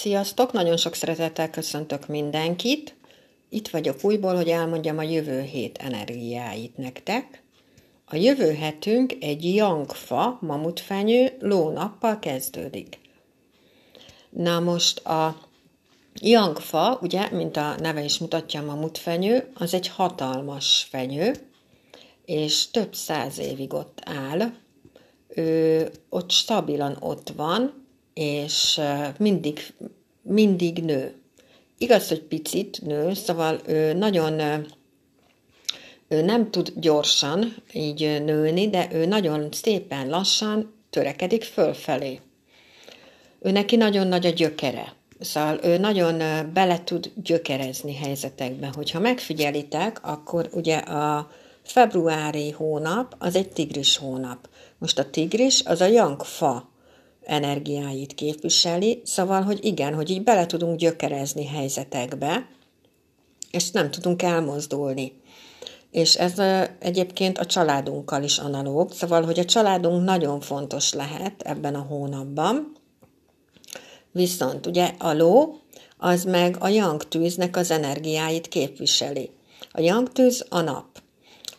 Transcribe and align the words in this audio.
Sziasztok! 0.00 0.52
Nagyon 0.52 0.76
sok 0.76 0.94
szeretettel 0.94 1.50
köszöntök 1.50 2.06
mindenkit. 2.06 2.96
Itt 3.48 3.68
vagyok 3.68 3.96
újból, 4.02 4.34
hogy 4.34 4.48
elmondjam 4.48 4.98
a 4.98 5.02
jövő 5.02 5.40
hét 5.40 5.78
energiáit 5.78 6.76
nektek. 6.76 7.42
A 8.04 8.16
jövő 8.16 8.54
hetünk 8.54 9.16
egy 9.20 9.54
jangfa, 9.54 10.38
mamutfenyő, 10.40 11.36
lónappal 11.40 12.18
kezdődik. 12.18 12.98
Na 14.30 14.60
most 14.60 14.98
a 14.98 15.36
jangfa, 16.14 16.98
ugye, 17.02 17.30
mint 17.30 17.56
a 17.56 17.74
neve 17.78 18.04
is 18.04 18.18
mutatja, 18.18 18.62
mamutfenyő, 18.62 19.52
az 19.54 19.74
egy 19.74 19.88
hatalmas 19.88 20.86
fenyő, 20.90 21.32
és 22.24 22.70
több 22.70 22.94
száz 22.94 23.38
évig 23.38 23.72
ott 23.72 24.00
áll. 24.04 24.52
Ő 25.28 25.90
ott 26.08 26.30
stabilan 26.30 26.96
ott 27.00 27.32
van, 27.36 27.80
és 28.20 28.80
mindig, 29.18 29.74
mindig 30.22 30.84
nő. 30.84 31.14
Igaz, 31.78 32.08
hogy 32.08 32.20
picit 32.22 32.80
nő, 32.82 33.14
szóval 33.14 33.60
ő 33.66 33.92
nagyon 33.92 34.40
ő 36.08 36.22
nem 36.22 36.50
tud 36.50 36.72
gyorsan 36.76 37.54
így 37.72 38.22
nőni, 38.24 38.68
de 38.68 38.88
ő 38.92 39.06
nagyon 39.06 39.48
szépen 39.52 40.08
lassan 40.08 40.74
törekedik 40.90 41.42
fölfelé. 41.42 42.20
Ő 43.40 43.50
neki 43.50 43.76
nagyon 43.76 44.06
nagy 44.06 44.26
a 44.26 44.30
gyökere. 44.30 44.94
Szóval 45.20 45.58
ő 45.62 45.78
nagyon 45.78 46.18
bele 46.52 46.84
tud 46.84 47.10
gyökerezni 47.22 47.94
helyzetekbe. 47.94 48.70
Hogyha 48.74 49.00
megfigyelitek, 49.00 50.06
akkor 50.06 50.48
ugye 50.52 50.76
a 50.76 51.30
februári 51.62 52.50
hónap 52.50 53.14
az 53.18 53.36
egy 53.36 53.48
tigris 53.48 53.96
hónap. 53.96 54.48
Most 54.78 54.98
a 54.98 55.10
tigris 55.10 55.62
az 55.64 55.80
a 55.80 55.86
jangfa 55.86 56.69
energiáit 57.24 58.14
képviseli, 58.14 59.00
szóval, 59.04 59.42
hogy 59.42 59.64
igen, 59.64 59.94
hogy 59.94 60.10
így 60.10 60.22
bele 60.22 60.46
tudunk 60.46 60.78
gyökerezni 60.78 61.46
helyzetekbe, 61.46 62.48
és 63.50 63.70
nem 63.70 63.90
tudunk 63.90 64.22
elmozdulni. 64.22 65.12
És 65.90 66.14
ez 66.14 66.38
egyébként 66.78 67.38
a 67.38 67.46
családunkkal 67.46 68.22
is 68.22 68.38
analóg, 68.38 68.92
szóval, 68.92 69.24
hogy 69.24 69.38
a 69.38 69.44
családunk 69.44 70.04
nagyon 70.04 70.40
fontos 70.40 70.92
lehet 70.92 71.42
ebben 71.42 71.74
a 71.74 71.86
hónapban. 71.88 72.76
Viszont 74.12 74.66
ugye 74.66 74.92
a 74.98 75.12
ló, 75.12 75.58
az 75.98 76.24
meg 76.24 76.56
a 76.60 76.68
yang 76.68 77.08
tűznek 77.08 77.56
az 77.56 77.70
energiáit 77.70 78.48
képviseli. 78.48 79.30
A 79.72 79.80
yang 79.80 80.12
tűz 80.12 80.46
a 80.48 80.60
nap. 80.60 80.99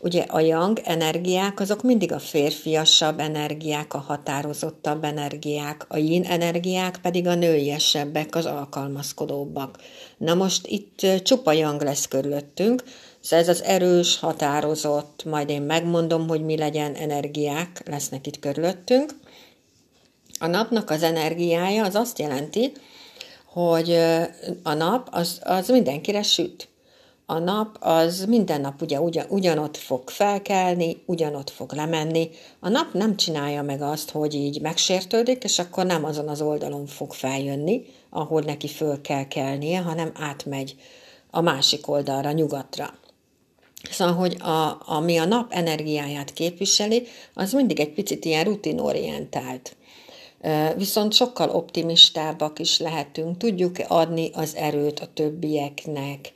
Ugye 0.04 0.22
a 0.22 0.40
yang 0.40 0.82
energiák 0.84 1.60
azok 1.60 1.84
mindig 1.84 2.12
a 2.12 2.20
férfiasabb 2.20 3.20
energiák, 3.20 3.94
a 3.94 3.98
határozottabb 3.98 5.04
energiák, 5.04 5.86
a 5.88 5.98
yin 5.98 6.24
energiák 6.24 7.00
pedig 7.02 7.28
a 7.28 7.36
nőiesebbek, 7.36 8.36
az 8.36 8.46
alkalmazkodóbbak. 8.46 9.78
Na 10.18 10.34
most 10.34 10.68
itt 10.68 11.06
csupa 11.24 11.52
yang 11.52 11.82
lesz 11.82 12.08
körülöttünk, 12.08 12.84
szóval 13.20 13.46
ez 13.46 13.50
az 13.50 13.64
erős, 13.64 14.20
határozott, 14.20 15.24
majd 15.26 15.50
én 15.50 15.62
megmondom, 15.62 16.28
hogy 16.28 16.42
mi 16.42 16.58
legyen 16.58 16.94
energiák 16.94 17.82
lesznek 17.86 18.28
itt 18.28 18.40
körülöttünk. 18.40 19.14
A 20.40 20.48
napnak 20.48 20.90
az 20.90 21.04
energiája 21.04 21.86
az 21.86 21.96
azt 21.96 22.20
jelenti, 22.20 22.72
hogy 23.46 23.92
a 24.64 24.74
nap 24.74 25.08
az, 25.12 25.40
az 25.44 25.70
mindenkire 25.70 26.22
süt 26.22 26.71
a 27.32 27.40
nap 27.40 27.78
az 27.80 28.26
minden 28.26 28.62
nap 28.62 28.82
ugye 28.82 29.02
ugyan, 29.02 29.26
ugyanott 29.30 29.78
fog 29.78 30.10
felkelni, 30.10 31.04
ugyanott 31.06 31.50
fog 31.50 31.74
lemenni. 31.74 32.30
A 32.60 32.70
nap 32.70 32.94
nem 32.94 33.18
csinálja 33.18 33.62
meg 33.62 33.82
azt, 33.82 34.10
hogy 34.10 34.34
így 34.34 34.62
megsértődik, 34.62 35.44
és 35.44 35.60
akkor 35.60 35.86
nem 35.86 36.06
azon 36.06 36.28
az 36.28 36.42
oldalon 36.42 36.86
fog 36.86 37.14
feljönni, 37.14 37.86
ahol 38.10 38.42
neki 38.42 38.68
föl 38.68 39.02
kell 39.02 39.28
kelnie, 39.28 39.80
hanem 39.80 40.12
átmegy 40.16 40.76
a 41.30 41.42
másik 41.42 41.88
oldalra, 41.88 42.32
nyugatra. 42.32 42.94
Szóval, 43.92 44.14
hogy 44.14 44.38
a, 44.40 44.82
ami 44.86 45.18
a 45.18 45.26
nap 45.26 45.54
energiáját 45.54 46.34
képviseli, 46.34 47.08
az 47.34 47.54
mindig 47.54 47.80
egy 47.80 47.94
picit 47.94 48.26
ilyen 48.26 48.44
rutinorientált. 48.44 49.76
Viszont 50.78 51.14
sokkal 51.14 51.50
optimistábbak 51.50 52.60
is 52.60 52.80
lehetünk, 52.80 53.38
tudjuk 53.38 53.76
adni 53.88 54.30
az 54.34 54.56
erőt 54.56 55.00
a 55.00 55.08
többieknek, 55.14 56.34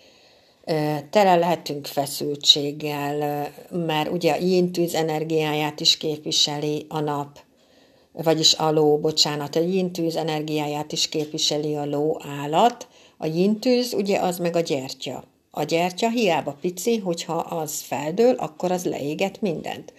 tele 1.09 1.35
lehetünk 1.35 1.85
feszültséggel, 1.85 3.47
mert 3.69 4.11
ugye 4.11 4.31
a 4.31 4.37
yin-tűz 4.37 4.93
energiáját 4.93 5.79
is 5.79 5.97
képviseli 5.97 6.85
a 6.89 6.99
nap, 6.99 7.39
vagyis 8.11 8.53
a 8.53 8.71
ló, 8.71 8.97
bocsánat, 8.97 9.55
a 9.55 9.59
yin-tűz 9.59 10.15
energiáját 10.15 10.91
is 10.91 11.09
képviseli 11.09 11.75
a 11.75 11.85
ló 11.85 12.17
állat, 12.41 12.87
a 13.17 13.25
yin-tűz 13.25 13.93
ugye 13.93 14.19
az 14.19 14.37
meg 14.37 14.55
a 14.55 14.59
gyertya. 14.59 15.23
A 15.51 15.63
gyertya 15.63 16.09
hiába 16.09 16.57
pici, 16.61 16.97
hogyha 16.97 17.33
az 17.33 17.81
feldől, 17.81 18.33
akkor 18.33 18.71
az 18.71 18.85
leéget 18.85 19.41
mindent. 19.41 19.93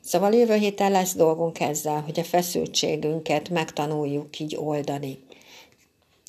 Szóval 0.00 0.34
jövő 0.34 0.54
héten 0.54 0.90
lesz 0.90 1.14
dolgunk 1.14 1.60
ezzel, 1.60 2.00
hogy 2.00 2.20
a 2.20 2.24
feszültségünket 2.24 3.48
megtanuljuk 3.48 4.38
így 4.38 4.56
oldani. 4.56 5.18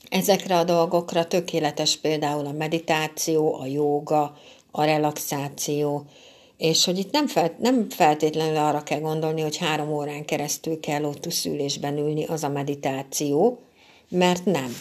Ezekre 0.10 0.58
a 0.58 0.64
dolgokra 0.64 1.28
tökéletes 1.28 1.98
például 1.98 2.46
a 2.46 2.52
meditáció, 2.52 3.60
a 3.60 3.66
jóga, 3.66 4.38
a 4.72 4.84
relaxáció, 4.84 6.06
és 6.58 6.86
hogy 6.86 6.98
itt 6.98 7.12
nem, 7.12 7.28
fel, 7.28 7.56
nem 7.60 7.90
feltétlenül 7.90 8.58
arra 8.58 8.84
kell 8.84 9.00
gondolni, 9.00 9.42
hogy 9.42 9.58
három 9.58 9.94
órán 9.94 10.26
keresztül 10.26 10.80
kell 10.80 11.02
lótuszülésben 11.02 11.98
ülni, 11.98 12.26
az 12.26 12.44
a 12.44 12.50
meditáció, 12.50 13.60
mert 14.10 14.46
nem. 14.46 14.76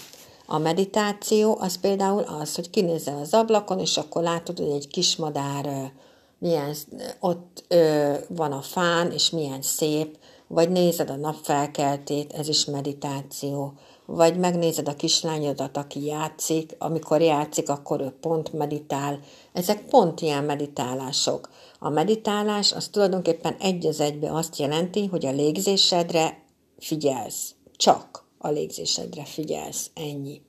A 0.47 0.59
meditáció 0.59 1.59
az 1.61 1.81
például 1.81 2.23
az, 2.23 2.55
hogy 2.55 2.71
kinézel 2.71 3.19
az 3.19 3.35
ablakon, 3.35 3.79
és 3.79 3.97
akkor 3.97 4.23
látod, 4.23 4.59
hogy 4.59 4.71
egy 4.71 4.89
kismadár 4.89 5.93
milyen 6.39 6.75
ott 7.21 7.65
ö, 7.69 8.15
van 8.29 8.53
a 8.53 8.61
fán, 8.61 9.13
és 9.13 9.31
milyen 9.31 9.63
szép, 9.63 10.17
vagy 10.47 10.71
nézed 10.71 11.11
a 11.11 11.17
napfelkeltét, 11.17 12.33
ez 12.33 12.49
is 12.49 12.65
meditáció 12.65 13.73
vagy 14.11 14.39
megnézed 14.39 14.89
a 14.89 14.97
kislányodat, 14.97 15.77
aki 15.77 16.05
játszik, 16.05 16.75
amikor 16.79 17.21
játszik, 17.21 17.69
akkor 17.69 18.01
ő 18.01 18.15
pont 18.21 18.53
meditál. 18.53 19.21
Ezek 19.53 19.85
pont 19.85 20.21
ilyen 20.21 20.45
meditálások. 20.45 21.51
A 21.79 21.89
meditálás 21.89 22.73
az 22.73 22.89
tulajdonképpen 22.89 23.57
egy 23.61 23.87
az 23.87 24.01
egybe 24.01 24.33
azt 24.33 24.57
jelenti, 24.57 25.07
hogy 25.07 25.27
a 25.27 25.31
légzésedre 25.31 26.43
figyelsz. 26.79 27.55
Csak 27.77 28.25
a 28.39 28.49
légzésedre 28.49 29.25
figyelsz. 29.25 29.91
Ennyi. 29.95 30.43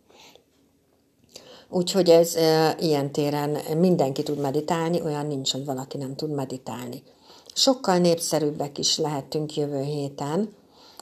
Úgyhogy 1.69 2.09
ez 2.09 2.35
e, 2.35 2.75
ilyen 2.79 3.11
téren 3.11 3.57
mindenki 3.77 4.23
tud 4.23 4.39
meditálni, 4.39 5.01
olyan 5.01 5.25
nincs, 5.25 5.51
hogy 5.51 5.65
valaki 5.65 5.97
nem 5.97 6.15
tud 6.15 6.31
meditálni. 6.31 7.03
Sokkal 7.53 7.97
népszerűbbek 7.97 8.77
is 8.77 8.97
lehetünk 8.97 9.55
jövő 9.55 9.83
héten, 9.83 10.57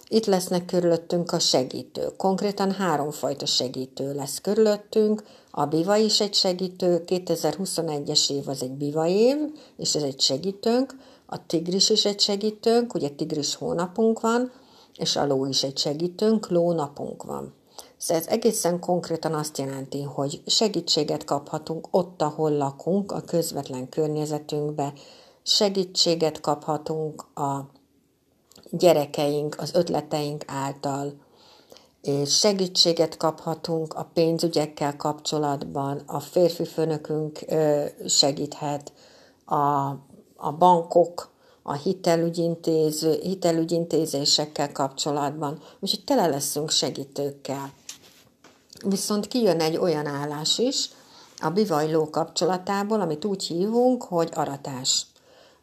itt 0.09 0.25
lesznek 0.25 0.65
körülöttünk 0.65 1.31
a 1.31 1.39
segítő. 1.39 2.07
Konkrétan 2.17 2.71
háromfajta 2.71 3.45
segítő 3.45 4.13
lesz 4.13 4.41
körülöttünk. 4.41 5.23
A 5.51 5.65
biva 5.65 5.95
is 5.95 6.21
egy 6.21 6.33
segítő, 6.33 7.03
2021-es 7.05 8.31
év 8.31 8.47
az 8.47 8.63
egy 8.63 8.71
biva 8.71 9.07
év, 9.07 9.37
és 9.77 9.95
ez 9.95 10.03
egy 10.03 10.19
segítőnk. 10.19 10.95
A 11.25 11.45
tigris 11.45 11.89
is 11.89 12.05
egy 12.05 12.19
segítőnk, 12.19 12.93
ugye 12.93 13.09
tigris 13.09 13.55
hónapunk 13.55 14.19
van, 14.19 14.51
és 14.97 15.15
a 15.15 15.25
ló 15.25 15.45
is 15.45 15.63
egy 15.63 15.77
segítőnk, 15.77 16.49
lónapunk 16.49 17.23
van. 17.23 17.53
Szóval 17.97 18.23
ez 18.23 18.29
egészen 18.29 18.79
konkrétan 18.79 19.33
azt 19.33 19.57
jelenti, 19.57 20.01
hogy 20.01 20.41
segítséget 20.45 21.23
kaphatunk 21.23 21.87
ott, 21.91 22.21
ahol 22.21 22.51
lakunk, 22.51 23.11
a 23.11 23.21
közvetlen 23.21 23.89
környezetünkbe, 23.89 24.93
segítséget 25.43 26.41
kaphatunk 26.41 27.25
a 27.35 27.75
gyerekeink, 28.69 29.55
az 29.59 29.73
ötleteink 29.73 30.43
által, 30.47 31.13
és 32.01 32.37
segítséget 32.37 33.17
kaphatunk 33.17 33.93
a 33.93 34.09
pénzügyekkel 34.13 34.95
kapcsolatban, 34.95 36.01
a 36.05 36.19
férfi 36.19 36.65
főnökünk 36.65 37.39
segíthet, 38.05 38.93
a, 39.45 39.87
a 40.35 40.51
bankok, 40.57 41.29
a 41.63 41.73
hitelügyintéző, 41.73 43.19
hitelügyintézésekkel 43.21 44.71
kapcsolatban, 44.71 45.59
úgyhogy 45.79 46.03
tele 46.03 46.27
leszünk 46.27 46.69
segítőkkel. 46.69 47.71
Viszont 48.85 49.27
kijön 49.27 49.59
egy 49.59 49.77
olyan 49.77 50.05
állás 50.05 50.57
is 50.57 50.89
a 51.39 51.49
bivajló 51.49 52.09
kapcsolatából, 52.09 53.01
amit 53.01 53.25
úgy 53.25 53.43
hívunk, 53.43 54.03
hogy 54.03 54.29
aratás 54.33 55.05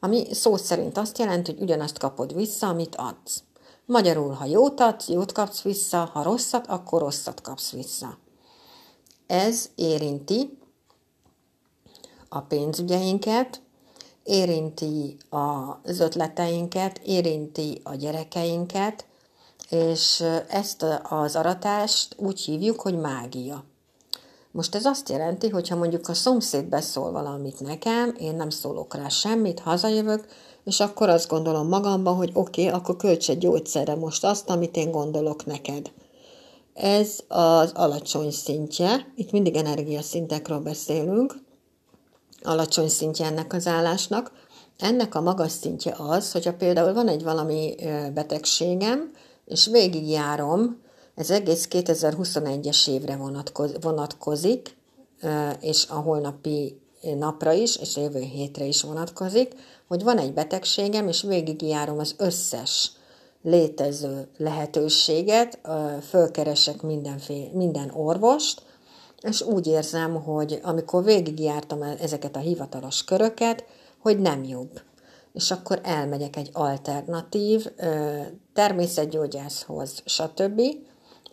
ami 0.05 0.27
szó 0.35 0.57
szerint 0.57 0.99
azt 0.99 1.19
jelenti, 1.19 1.53
hogy 1.53 1.63
ugyanazt 1.63 1.99
kapod 1.99 2.35
vissza, 2.35 2.69
amit 2.69 2.97
adsz. 2.97 3.43
Magyarul, 3.85 4.33
ha 4.33 4.45
jót 4.45 4.81
adsz, 4.81 5.09
jót 5.09 5.33
kapsz 5.33 5.63
vissza, 5.63 6.11
ha 6.13 6.23
rosszat, 6.23 6.67
akkor 6.67 7.01
rosszat 7.01 7.41
kapsz 7.41 7.71
vissza. 7.71 8.19
Ez 9.27 9.71
érinti 9.75 10.59
a 12.29 12.41
pénzügyeinket, 12.41 13.61
érinti 14.23 15.17
az 15.29 16.01
ötleteinket, 16.01 17.01
érinti 17.05 17.81
a 17.85 17.95
gyerekeinket, 17.95 19.07
és 19.71 20.25
ezt 20.49 20.85
az 21.03 21.37
aratást 21.37 22.15
úgy 22.19 22.41
hívjuk, 22.41 22.81
hogy 22.81 22.99
mágia. 22.99 23.65
Most 24.55 24.75
ez 24.75 24.85
azt 24.85 25.09
jelenti, 25.09 25.49
hogy 25.49 25.69
ha 25.69 25.77
mondjuk 25.77 26.09
a 26.09 26.15
szomszéd 26.15 26.65
beszól 26.65 27.13
valamit 27.13 27.61
nekem, 27.61 28.15
én 28.19 28.35
nem 28.35 28.51
szólok 28.51 28.95
rá 28.95 29.09
semmit, 29.09 29.61
hazajövök, 29.61 30.27
és 30.65 30.81
akkor 30.81 31.09
azt 31.09 31.29
gondolom 31.29 31.69
magamban, 31.69 32.17
hogy 32.17 32.31
oké, 32.35 32.67
okay, 32.67 32.79
akkor 32.79 32.97
költs 32.97 33.31
egy 33.31 33.39
gyógyszerre 33.39 33.95
most 33.95 34.25
azt, 34.25 34.51
amit 34.51 34.77
én 34.77 34.91
gondolok 34.91 35.47
neked. 35.47 35.93
Ez 36.75 37.19
az 37.29 37.73
alacsony 37.75 38.31
szintje, 38.31 39.13
itt 39.17 39.31
mindig 39.31 39.57
energiaszintekről 39.57 40.61
beszélünk, 40.61 41.35
alacsony 42.43 42.89
szintje 42.89 43.27
ennek 43.27 43.53
az 43.53 43.67
állásnak. 43.67 44.33
Ennek 44.79 45.15
a 45.15 45.21
magas 45.21 45.53
szintje 45.53 45.95
az, 45.99 46.33
hogyha 46.33 46.55
például 46.55 46.93
van 46.93 47.09
egy 47.09 47.23
valami 47.23 47.75
betegségem, 48.15 49.11
és 49.45 49.67
végigjárom, 49.67 50.83
ez 51.15 51.31
egész 51.31 51.69
2021-es 51.71 52.89
évre 52.89 53.19
vonatkozik, 53.81 54.77
és 55.61 55.87
a 55.89 55.95
holnapi 55.95 56.81
napra 57.19 57.53
is, 57.53 57.77
és 57.77 57.97
a 57.97 58.01
jövő 58.01 58.21
hétre 58.21 58.65
is 58.65 58.83
vonatkozik, 58.83 59.53
hogy 59.89 60.03
van 60.03 60.19
egy 60.19 60.33
betegségem, 60.33 61.09
és 61.09 61.23
végigjárom 61.23 61.99
az 61.99 62.15
összes 62.19 62.93
létező 63.43 64.29
lehetőséget, 64.37 65.61
fölkeresek 66.09 66.83
mindenféle, 66.83 67.49
minden 67.53 67.91
orvost, 67.91 68.63
és 69.21 69.43
úgy 69.43 69.67
érzem, 69.67 70.23
hogy 70.23 70.61
amikor 70.63 71.05
végigjártam 71.05 71.83
ezeket 71.83 72.37
a 72.37 72.41
hivatalos 72.41 73.05
köröket, 73.05 73.65
hogy 73.99 74.19
nem 74.19 74.45
jobb. 74.45 74.81
És 75.33 75.51
akkor 75.51 75.81
elmegyek 75.83 76.37
egy 76.37 76.51
alternatív 76.53 77.67
természetgyógyászhoz, 78.53 80.03
stb., 80.05 80.63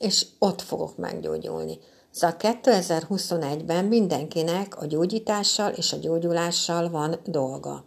és 0.01 0.25
ott 0.39 0.62
fogok 0.62 0.98
meggyógyulni. 0.98 1.80
Szóval 2.12 2.36
2021-ben 2.39 3.86
mindenkinek 3.86 4.81
a 4.81 4.86
gyógyítással 4.86 5.71
és 5.71 5.94
a 5.94 5.98
gyógyulással 5.98 6.89
van 6.89 7.19
dolga. 7.25 7.86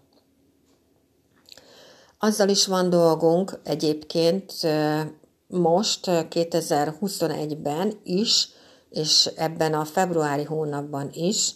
Azzal 2.19 2.49
is 2.49 2.67
van 2.67 2.91
dolgunk 2.91 3.61
egyébként 3.65 4.53
most 5.47 6.01
2021-ben 6.07 8.01
is, 8.03 8.49
és 8.91 9.31
ebben 9.37 9.75
a 9.75 9.85
februári 9.85 10.45
hónapban 10.45 11.11
is, 11.13 11.55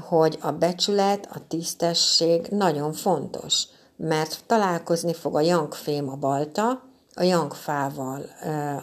hogy 0.00 0.38
a 0.40 0.50
becsület, 0.50 1.28
a 1.30 1.46
tisztesség 1.48 2.46
nagyon 2.50 2.92
fontos, 2.92 3.64
mert 3.96 4.40
találkozni 4.46 5.14
fog 5.14 5.36
a 5.36 5.40
jankfém 5.40 6.08
a 6.08 6.16
balta, 6.16 6.87
a 7.18 7.22
jankfával, 7.22 8.24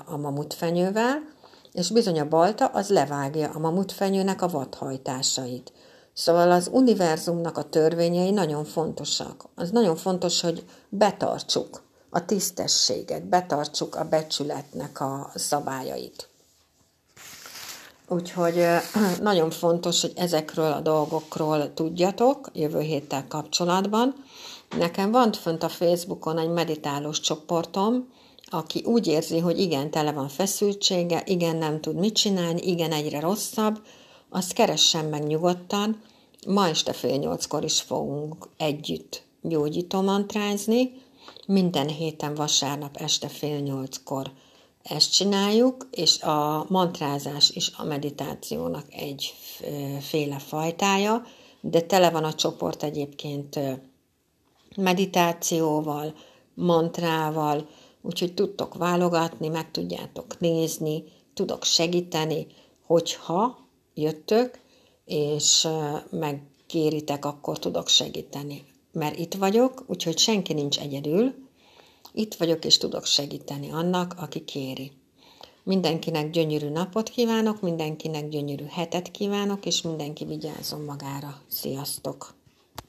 a 0.05 0.17
mamutfenyővel, 0.17 1.33
és 1.71 1.89
bizony 1.89 2.19
a 2.19 2.27
balta 2.27 2.65
az 2.65 2.89
levágja 2.89 3.49
a 3.53 3.59
mamutfenyőnek 3.59 4.41
a 4.41 4.47
vadhajtásait. 4.47 5.73
Szóval 6.13 6.51
az 6.51 6.69
univerzumnak 6.71 7.57
a 7.57 7.69
törvényei 7.69 8.31
nagyon 8.31 8.65
fontosak. 8.65 9.45
Az 9.55 9.69
nagyon 9.69 9.95
fontos, 9.95 10.41
hogy 10.41 10.65
betartsuk 10.89 11.83
a 12.09 12.25
tisztességet, 12.25 13.25
betartsuk 13.25 13.95
a 13.95 14.03
becsületnek 14.03 15.01
a 15.01 15.31
szabályait. 15.35 16.29
Úgyhogy 18.07 18.65
nagyon 19.21 19.49
fontos, 19.49 20.01
hogy 20.01 20.13
ezekről 20.15 20.71
a 20.71 20.81
dolgokról 20.81 21.73
tudjatok 21.73 22.49
jövő 22.53 22.79
héttel 22.79 23.25
kapcsolatban. 23.27 24.15
Nekem 24.77 25.11
van 25.11 25.31
fönt 25.31 25.63
a 25.63 25.69
Facebookon 25.69 26.37
egy 26.37 26.49
meditálós 26.49 27.19
csoportom, 27.19 28.13
aki 28.45 28.83
úgy 28.85 29.07
érzi, 29.07 29.39
hogy 29.39 29.59
igen, 29.59 29.91
tele 29.91 30.11
van 30.11 30.27
feszültsége, 30.27 31.23
igen, 31.25 31.55
nem 31.55 31.81
tud 31.81 31.95
mit 31.95 32.15
csinálni, 32.15 32.61
igen, 32.61 32.91
egyre 32.91 33.19
rosszabb, 33.19 33.81
azt 34.29 34.53
keressen 34.53 35.05
meg 35.05 35.27
nyugodtan. 35.27 36.01
Ma 36.47 36.67
este 36.67 36.93
fél 36.93 37.17
nyolckor 37.17 37.63
is 37.63 37.81
fogunk 37.81 38.49
együtt 38.57 39.23
gyógyító 39.41 40.01
mantrázni. 40.01 40.91
Minden 41.47 41.87
héten 41.87 42.35
vasárnap 42.35 42.97
este 42.97 43.27
fél 43.27 43.59
nyolckor 43.59 44.31
ezt 44.83 45.13
csináljuk, 45.13 45.87
és 45.91 46.21
a 46.21 46.65
mantrázás 46.69 47.49
is 47.49 47.71
a 47.77 47.83
meditációnak 47.83 48.85
egy 48.89 49.33
féle 49.99 50.39
fajtája, 50.39 51.25
de 51.61 51.81
tele 51.81 52.09
van 52.09 52.23
a 52.23 52.33
csoport 52.33 52.83
egyébként 52.83 53.59
meditációval, 54.75 56.13
mantrával, 56.53 57.67
úgyhogy 58.05 58.33
tudtok 58.33 58.73
válogatni, 58.73 59.47
meg 59.47 59.71
tudjátok 59.71 60.39
nézni, 60.39 61.03
tudok 61.33 61.63
segíteni, 61.63 62.47
hogyha 62.85 63.57
jöttök, 63.93 64.59
és 65.05 65.67
megkéritek, 66.09 67.25
akkor 67.25 67.59
tudok 67.59 67.87
segíteni. 67.87 68.65
Mert 68.91 69.19
itt 69.19 69.33
vagyok, 69.33 69.83
úgyhogy 69.87 70.17
senki 70.17 70.53
nincs 70.53 70.79
egyedül, 70.79 71.33
itt 72.13 72.33
vagyok, 72.33 72.65
és 72.65 72.77
tudok 72.77 73.05
segíteni 73.05 73.71
annak, 73.71 74.15
aki 74.17 74.43
kéri. 74.43 74.91
Mindenkinek 75.63 76.29
gyönyörű 76.29 76.69
napot 76.69 77.09
kívánok, 77.09 77.61
mindenkinek 77.61 78.29
gyönyörű 78.29 78.65
hetet 78.65 79.11
kívánok, 79.11 79.65
és 79.65 79.81
mindenki 79.81 80.25
vigyázzon 80.25 80.81
magára. 80.81 81.41
Sziasztok! 81.47 82.35